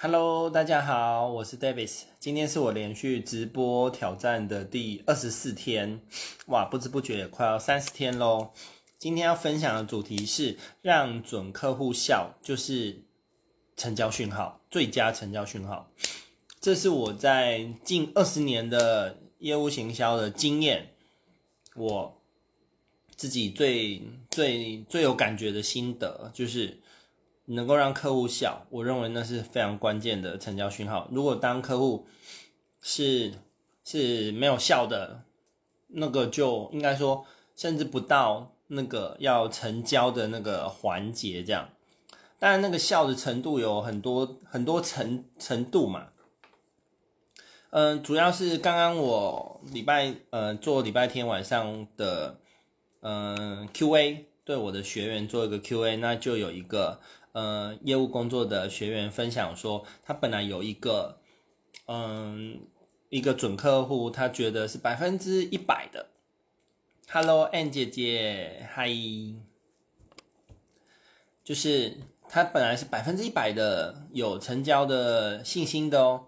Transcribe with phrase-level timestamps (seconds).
[0.00, 2.02] Hello，大家好，我是 Davis。
[2.20, 6.00] 今天是我连续直播挑战的第二十四天，
[6.46, 8.52] 哇，不知不觉也快要三十天喽。
[8.96, 13.02] 今天要分享的主题是让准客户笑，就是
[13.76, 15.90] 成交讯号，最佳成交讯号。
[16.60, 20.94] 这是我在近二十年的业务行销的经验，
[21.74, 22.22] 我
[23.16, 26.78] 自己最最最有感觉的心得就是。
[27.50, 31.08] 能够让客户笑，我认为那是非常关键的成交讯号。
[31.10, 32.06] 如果当客户
[32.82, 33.32] 是
[33.82, 35.22] 是没有笑的，
[35.86, 37.24] 那个就应该说，
[37.56, 41.70] 甚至不到那个要成交的那个环节这样。
[42.38, 46.08] 当然，那个笑的程度有很多很多程程度嘛。
[47.70, 52.38] 嗯、主要是刚刚我礼拜呃做礼拜天晚上的
[53.00, 57.00] 嗯、Q&A，对我的学员做一个 Q&A，那就有一个。
[57.32, 61.20] 呃，业务工作的学员分享说，他本来有一个，
[61.86, 62.60] 嗯，
[63.10, 66.06] 一个准客户，他觉得是百分之一百的。
[67.10, 69.36] Hello，N 姐姐，Hi，
[71.44, 71.96] 就是
[72.28, 76.26] 他本来是百分之一百的有成交的信心的哦。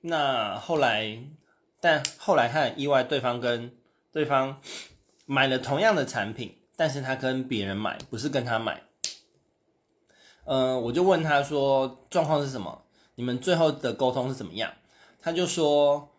[0.00, 1.22] 那后来，
[1.80, 3.72] 但后来他很意外，对方跟
[4.12, 4.60] 对方
[5.26, 8.85] 买了同样的产品，但是他跟别人买，不是跟他买。
[10.48, 12.82] 嗯、我就问他说状况是什么？
[13.16, 14.72] 你们最后的沟通是怎么样？
[15.20, 16.10] 他就说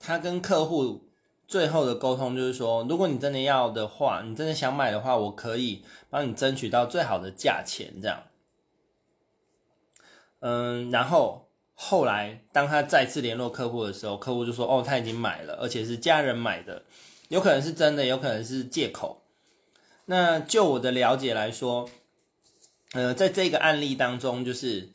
[0.00, 1.02] 他跟客户
[1.46, 8.22] 最后的沟通就是说，如果你真的要的话，你真的想买的话，我可以帮你争取到最好的价钱，这样。
[10.40, 16.84] 嗯，然后后来当他再次联络客户的时候，客户就说哦，他已经买了，而且是家人买的，
[17.28, 19.22] 有可能是真的，有可能是借口。
[20.06, 21.86] 那就我的了解来说。
[22.94, 24.90] 呃，在这个案例当中，就是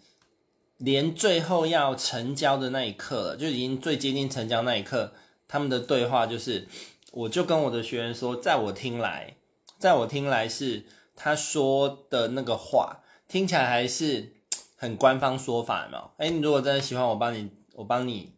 [0.78, 5.12] 连最后要成交的那一刻了，就已经最接近成交那一刻，
[5.50, 6.66] 他们的对话就是，
[7.12, 9.36] 我就跟我的学员说，在我听来，
[9.78, 14.32] 在我听来是他说的那个话，听起来还是
[14.78, 16.12] 很官方说法，嘛？
[16.16, 18.32] 哎，你如果真的喜欢我，帮你，我帮你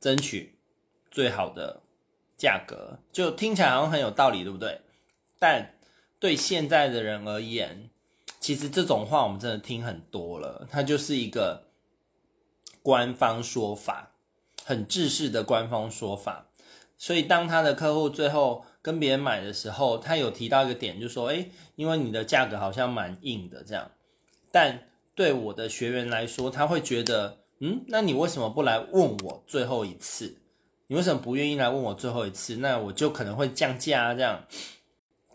[0.00, 0.58] 争取
[1.12, 1.80] 最好的
[2.36, 4.80] 价格，就听起来好像很有道理，对不对？
[5.38, 5.76] 但
[6.18, 7.88] 对现在的人而言，
[8.46, 11.64] 其实这种话我们真的听很多了，它就是一个
[12.80, 14.12] 官方说法，
[14.64, 16.46] 很制式的官方说法。
[16.96, 23.90] 所以当他的客户最后跟别人买的时候，他有提到一个点，就说：“诶，因为你的价格好像蛮硬的这样。”
[24.52, 24.84] 但
[25.16, 30.36] 对我的学员来说，他会觉得：“嗯，那你为什么不来问我最后一次？
[30.86, 32.54] 你为什么不愿意来问我最后一次？
[32.58, 34.44] 那我就可能会降价啊这样。”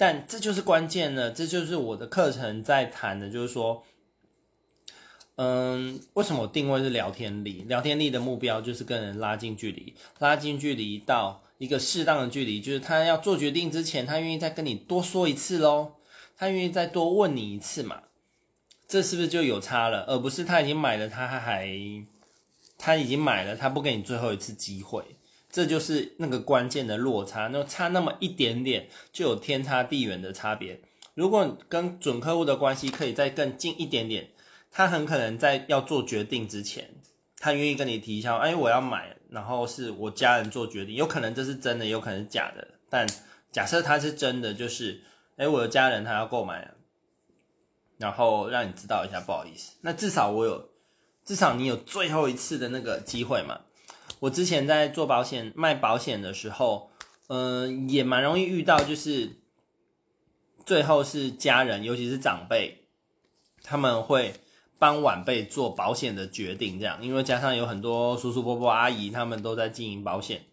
[0.01, 3.84] 但这就是关键了，这就是我的课程在谈的，就是说，
[5.35, 7.63] 嗯，为什么我定位是聊天力？
[7.67, 15.91] 聊天力的目标就是跟人拉近距离，拉近距离到一个适当的距离，就是他要做决定之前，他愿意再跟你多说一次喽，
[16.35, 18.01] 他愿意再多问你一次嘛，
[18.88, 20.06] 这是不是就有差了？
[20.06, 21.69] 而不是他已经买了，他还
[22.79, 25.06] 他已经买了，他不给你最后一次机会。
[25.51, 30.81] 这就是那个关键的落差，那差那么一点点，就有天差地远的差别。
[31.13, 34.29] 如果跟准客户的关系可以再更近一点点，
[34.72, 36.89] 他很可能在要做决定之前，
[37.38, 42.66] 他愿意跟你提一下，哎，我要买，然后是我家人做决定，有可能这是真的，有可能是假的。
[42.89, 43.06] 但
[43.51, 45.01] 假设他是真的，就是，
[45.35, 46.72] 哎，我的家人他要购买，
[47.97, 50.69] 然后让你知道一下，不好意思，那至少我有，
[51.25, 53.59] 至少你有最后一次的那个机会嘛。
[54.21, 56.91] 我之前在做保险卖保险的时候，
[57.27, 59.37] 嗯、也蛮容易遇到，就是
[60.63, 62.85] 最后是家人，尤其是长辈，
[63.63, 64.35] 他们会
[64.77, 70.43] 帮晚辈做保险的决定，这样，因为加上有很多叔叔伯伯阿姨，他们都在经营保险，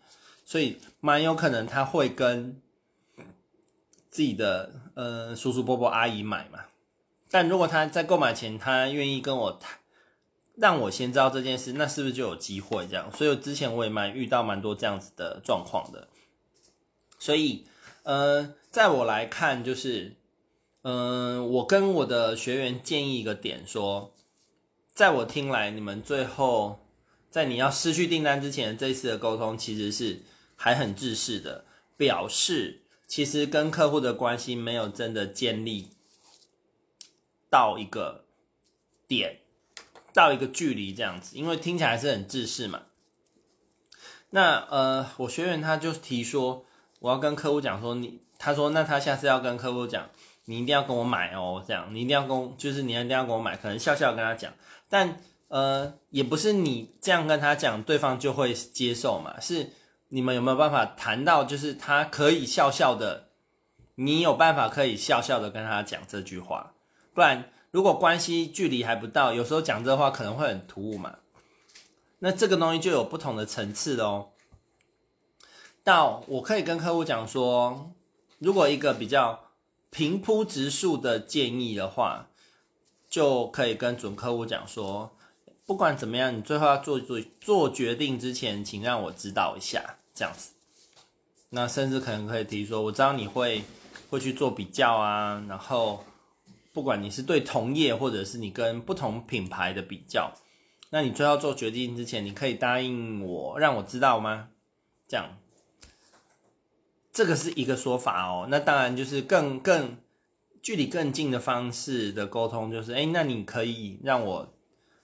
[0.46, 2.58] 所以蛮有可能他会跟
[4.08, 6.60] 自己的呃叔叔伯伯阿姨买嘛。
[7.30, 9.78] 但如果他在购买前，他愿意跟我谈。
[10.60, 13.10] 让我先知道这件事，那是不是就有机会这样？
[13.12, 16.09] 所以之前我也蛮遇到蛮多这样子的状况的。
[17.21, 17.66] 所以，
[18.03, 20.16] 呃，在我来看，就是，
[20.83, 24.12] 嗯、我跟我的学员建议一个点，说，
[24.94, 26.80] 在我听来，你们最后
[27.30, 30.22] 在你要失去订单之前，这一次的沟通其实是
[30.56, 31.65] 还很制式的，
[31.97, 35.88] 表示其实跟客户的关系没有真的建立
[37.48, 38.24] 到一个
[39.06, 39.41] 点。
[40.18, 42.82] 到一个距离这样子，因为听起来是很制式嘛。
[44.30, 46.65] 那呃，我学员他就提说，
[46.98, 50.09] 我要跟客户讲说你，他说那他下次要跟客户讲，
[50.47, 54.53] 你一定要跟我买哦，这样你一定要跟，就是你一定要跟我买，可能笑笑跟他讲。
[54.88, 59.38] 但呃，也不是你这样跟他讲，对方就会接受嘛。
[59.41, 59.71] 是
[60.09, 63.28] 你们有没有办法谈到，就是他可以笑笑的，
[63.94, 66.74] 你有办法可以笑笑的跟他讲这句话。
[67.14, 71.18] 不然，如果关系距离还不到，有时候讲这话可能会很突兀嘛。
[72.20, 74.30] 那这个东西就有不同的层次喽。
[75.84, 77.92] 到我可以跟客户讲说，
[78.38, 79.44] 如果一个比较
[79.91, 82.28] 平铺直述的建议的话，
[83.09, 85.14] 就可以跟准客户讲说。
[85.66, 90.53] 不管怎么样，你最后要做做做决定之前，请让我知道一下，这样子。
[91.50, 93.62] 那甚至可能可以提说，我知道你会
[94.09, 96.03] 会去做比较啊，然后
[96.78, 100.33] 不管你是对同业或者是你跟不同品牌的比较，
[100.91, 104.51] 那你最后做决定之前，你可以答应我让我知道吗？
[105.09, 105.36] 这样，
[107.13, 108.47] 这个是一个说法哦。
[108.48, 109.98] 那当然就是更更
[110.63, 114.54] 距离更近的方式的沟通，就是哎，那你可以让我。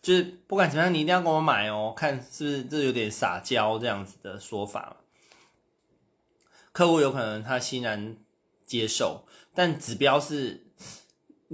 [0.01, 4.99] 就是不管怎么样，你一定要跟我买哦，看是不是这有点撒娇这样子的说法。
[6.71, 8.17] 客户有可能他欣然
[8.65, 10.67] 接受，但指标是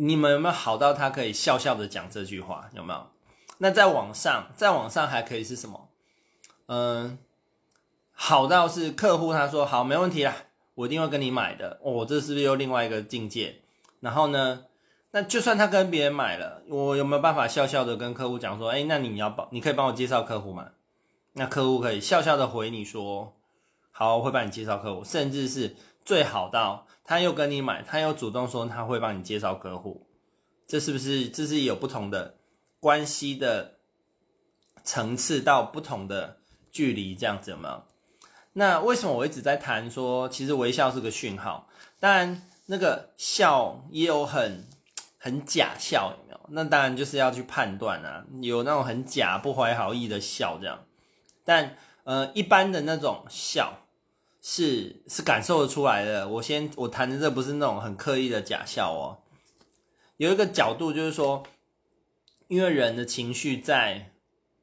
[0.03, 2.71] 你们有没有好到他可以笑笑的讲这句话？
[2.73, 3.07] 有没有？
[3.59, 5.91] 那在网上，在网上还可以是什么？
[6.67, 7.19] 嗯，
[8.13, 10.35] 好到是客户他说好没问题啦，
[10.75, 11.79] 我一定会跟你买的。
[11.83, 13.61] 哦，这是不是又另外一个境界？
[14.01, 14.65] 然后呢？
[15.13, 20.69] 那就算他跟别人买了，我有没有办法笑笑的跟客户讲说，哎，那你要帮，你可以帮我介绍客户吗？
[21.33, 23.35] 那客户可以笑笑的回你说，
[23.91, 25.75] 好，我会帮你介绍客户，甚至是
[26.05, 30.07] 最好到他又跟你买，他又主动说他会帮你介绍客户，
[30.67, 32.37] 这是不是这是有不同的
[32.79, 33.79] 关系的
[34.83, 36.39] 层次到不同的
[36.71, 37.85] 距离这样子吗？
[38.55, 41.69] 那为什么我一直在谈说，其实微笑是个讯号，
[41.99, 44.67] 当然那个笑也有很。
[45.23, 46.41] 很假笑有没有？
[46.49, 50.79] 那当然就是要去判断啊，有那种很假不怀好意的笑这样，
[51.45, 53.81] 但呃一般的那种笑
[54.43, 56.29] 是是感受得出来的。
[56.29, 59.19] 我先我谈的这不是那种很刻意的假笑哦，
[60.17, 61.43] 有一个角度就是说，
[62.49, 64.13] 因为人的情绪在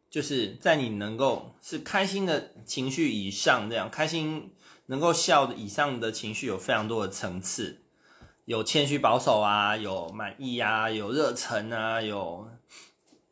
[0.09, 4.53] 就是在你能够是开心的情绪以上，这样开心
[4.87, 7.81] 能够笑的以上的情绪有非常多的层次。
[8.45, 12.47] 有谦虚保守啊，有满意啊，有热忱啊，有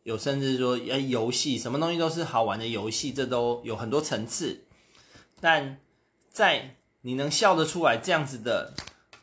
[0.04, 4.66] 有甚至说哎游戏什么东西都是好玩的游戏，这都有很多层次。
[5.40, 5.78] 但
[6.36, 8.74] 在你能笑得出来这样子的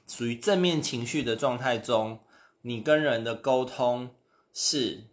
[0.08, 2.20] 属于正面情绪的状态中，
[2.62, 4.14] 你跟人的沟通
[4.54, 5.08] 是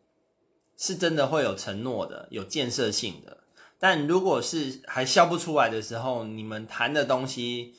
[0.77, 3.43] 是真的会有承诺的，有建设性的。
[3.77, 7.75] 但如果是还笑不出来的时候，你们谈的东西。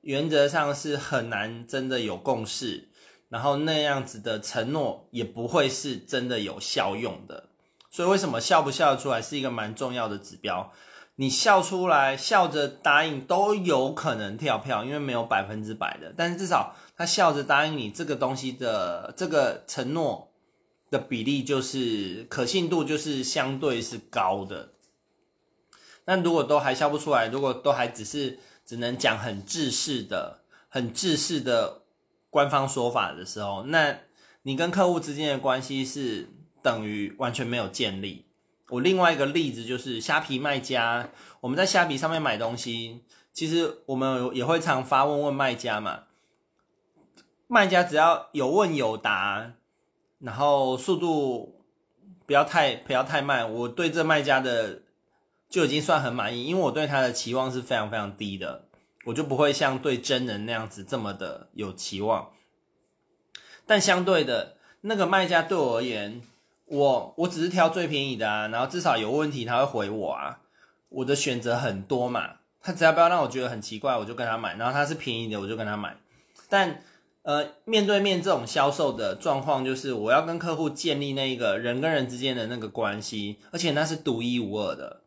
[0.00, 2.88] 原则上是很难真的有共识，
[3.28, 7.50] 然后那样子的承诺也不会是真的有效用的。
[7.90, 10.72] 所以为什么笑不笑得出来是一个蛮重要的指标？
[11.20, 16.12] 你笑出来，笑着答应都有可能跳票，因为没有百分之百的。
[16.16, 20.32] 但是至少他笑着答应你这个东西的这个承诺
[20.90, 24.70] 的比例，就是可信度就是相对是高的。
[26.06, 28.40] 那如果都还笑不出来，如果都还只是。
[28.62, 31.82] 只能讲很制式的、很制式的
[32.28, 33.98] 官方说法的时候，那
[34.42, 36.28] 你跟客户之间的关系是
[36.62, 38.26] 等于完全没有建立。
[38.70, 41.10] 我另外一个例子就是虾皮卖家，
[41.40, 46.04] 我们在虾皮上面买东西，其实我们也会常发问问卖家嘛。
[47.46, 49.52] 卖家只要有问有答，
[50.20, 51.60] 然后速度
[52.26, 54.82] 不要太不要太慢，我对这卖家的。
[55.50, 58.66] 就已经算很满意，因为我对他的期望是非常非常低的，
[59.06, 62.30] 我就不会像对真人那样子这么的有期望。
[63.66, 66.22] 但相对的，那个卖家对我而言，
[66.70, 70.38] 我我只是挑最便宜的啊，然后至少有问题他会回我啊，
[70.88, 75.96] 我的选择很多嘛，他只要不要让我觉得很奇怪，我就跟他买，然后他是便宜的，我就跟他买。
[76.48, 76.80] 但
[77.22, 85.00] 呃，面对面这种销售的状况，就是我要跟客户建立那个人跟人之间的那个关系，而且那是独一无二的。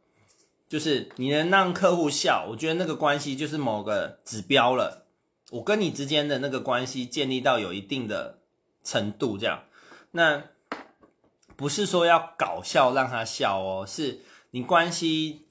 [0.70, 5.06] 就是你能让客户笑，我觉得那个关系就是某个指标了。
[5.52, 8.40] 我跟你之间的那个关系建立到有一定的
[8.84, 9.64] 程度，这样，
[10.12, 10.44] 那
[11.56, 14.20] 不是说要搞笑让他笑哦，是
[14.52, 15.46] 你关系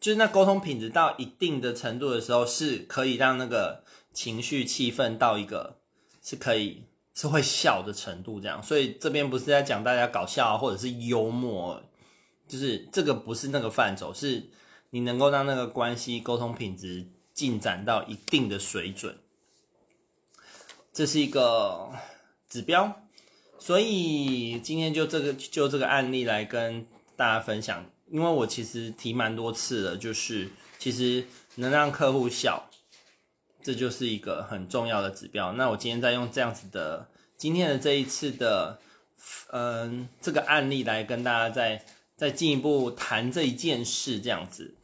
[0.00, 5.76] 就是那沟通品质到一定的程度的时候，是可以让那个情绪气氛到一个
[6.22, 8.62] 是可以是会笑的程度，这样。
[8.62, 11.82] 所以这边不是在讲大家搞笑或者是幽默。
[12.48, 14.50] 就是这个不是那个范畴，是
[14.90, 19.16] 你能够让那个关系沟通品质进展到一定的水准，
[20.92, 21.92] 这是一个
[22.48, 23.02] 指标。
[23.60, 30.48] 所以今天就这个就这个案例来跟大家分享，因为我其实提蛮多次了，就是
[30.78, 31.26] 其实
[31.56, 32.70] 能让客户笑，
[33.62, 35.52] 这就是一个很重要的指标。
[35.52, 38.78] 那我今天再用这样子的今天的这一次的
[39.52, 41.84] 嗯这个案例来跟大家再
[42.16, 44.74] 再进一步谈这一件事，这样子。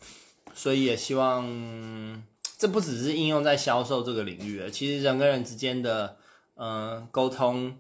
[0.55, 2.23] 所以也希望
[2.59, 6.19] 这不只是应用在销售这个领域，其实人跟人之间的
[6.57, 7.79] 嗯沟通。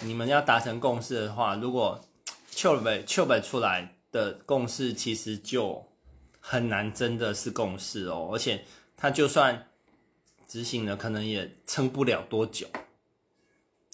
[0.00, 2.00] 你们要达成共识的话，如果
[2.50, 5.86] 秀北秀北出来的共识，其实就
[6.40, 8.30] 很难真的是共识哦。
[8.32, 8.64] 而且
[8.96, 9.68] 他就算
[10.46, 12.66] 执行了，可能也撑不了多久。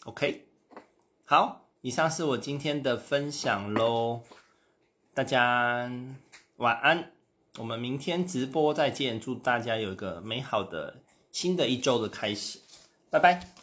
[0.04, 0.46] OK，
[1.24, 4.22] 好，以上是我今天的分享喽，
[5.14, 5.90] 大家
[6.56, 7.12] 晚安，
[7.58, 10.96] 我们明天直播再见，祝大家有一个美好的
[11.30, 12.58] 新的一周的开始，
[13.10, 13.61] 拜拜。